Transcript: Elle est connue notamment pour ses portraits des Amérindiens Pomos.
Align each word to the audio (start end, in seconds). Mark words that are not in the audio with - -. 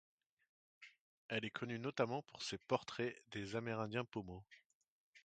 Elle 1.27 1.45
est 1.45 1.51
connue 1.51 1.77
notamment 1.77 2.23
pour 2.23 2.41
ses 2.41 2.57
portraits 2.57 3.15
des 3.33 3.55
Amérindiens 3.55 4.03
Pomos. 4.05 4.43